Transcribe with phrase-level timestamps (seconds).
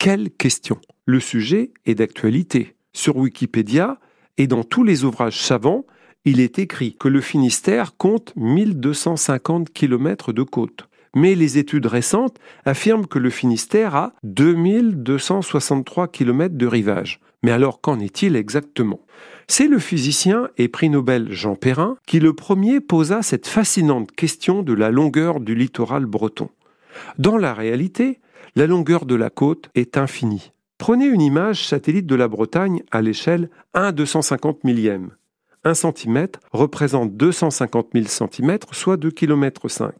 [0.00, 0.78] Quelle question?
[1.04, 2.74] Le sujet est d'actualité.
[2.94, 3.98] Sur Wikipédia
[4.38, 5.84] et dans tous les ouvrages savants,
[6.24, 10.88] il est écrit que le Finistère compte 1250 km de côte.
[11.14, 17.20] Mais les études récentes affirment que le Finistère a 2263 km de rivage.
[17.42, 19.00] Mais alors qu'en est-il exactement?
[19.48, 24.62] C'est le physicien et prix Nobel Jean Perrin qui le premier posa cette fascinante question
[24.62, 26.48] de la longueur du littoral breton.
[27.18, 28.18] Dans la réalité,
[28.56, 30.50] la longueur de la côte est infinie.
[30.78, 35.10] Prenez une image satellite de la Bretagne à l'échelle 1 250 millième.
[35.64, 39.92] 1 cm représente 250 000 cm, soit 2 km 5.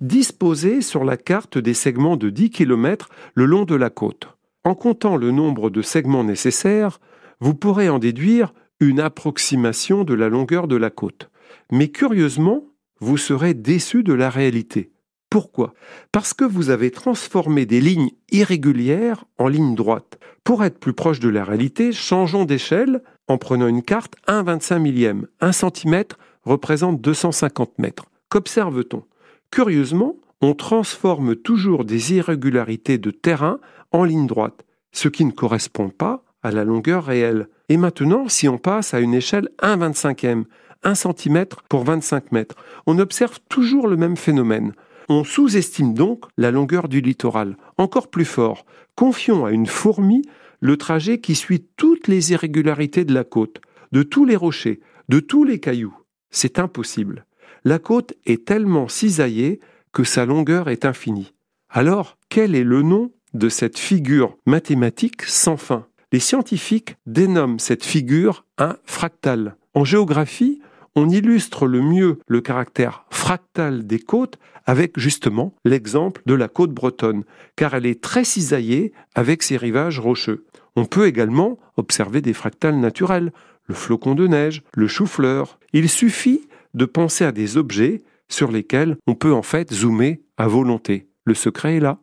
[0.00, 4.28] Disposez sur la carte des segments de 10 km le long de la côte.
[4.64, 7.00] En comptant le nombre de segments nécessaires,
[7.40, 11.30] vous pourrez en déduire une approximation de la longueur de la côte.
[11.72, 12.64] Mais curieusement,
[13.00, 14.91] vous serez déçu de la réalité.
[15.32, 15.72] Pourquoi?
[16.12, 20.18] Parce que vous avez transformé des lignes irrégulières en lignes droites.
[20.44, 25.26] Pour être plus proche de la réalité, changeons d'échelle en prenant une carte 1,25 millième.
[25.40, 26.04] 1 cm
[26.42, 28.04] représente 250 mètres.
[28.28, 29.04] Qu'observe-t-on?
[29.50, 33.58] Curieusement, on transforme toujours des irrégularités de terrain
[33.90, 37.48] en ligne droite, ce qui ne correspond pas à la longueur réelle.
[37.70, 40.44] Et maintenant, si on passe à une échelle 1 25e,
[40.82, 44.74] 1 cm pour 25 mètres, on observe toujours le même phénomène.
[45.14, 47.58] On sous-estime donc la longueur du littoral.
[47.76, 50.22] Encore plus fort, confions à une fourmi
[50.60, 53.60] le trajet qui suit toutes les irrégularités de la côte,
[53.92, 55.94] de tous les rochers, de tous les cailloux.
[56.30, 57.26] C'est impossible.
[57.62, 59.60] La côte est tellement cisaillée
[59.92, 61.34] que sa longueur est infinie.
[61.68, 65.88] Alors, quel est le nom de cette figure mathématique sans fin?
[66.10, 69.56] Les scientifiques dénomment cette figure un fractal.
[69.74, 70.62] En géographie,
[70.94, 76.72] on illustre le mieux le caractère fractal des côtes avec justement l'exemple de la côte
[76.72, 77.24] bretonne,
[77.56, 80.44] car elle est très cisaillée avec ses rivages rocheux.
[80.76, 83.32] On peut également observer des fractales naturels,
[83.68, 85.58] le flocon de neige, le chou-fleur.
[85.72, 86.42] Il suffit
[86.74, 91.08] de penser à des objets sur lesquels on peut en fait zoomer à volonté.
[91.24, 92.00] Le secret est là.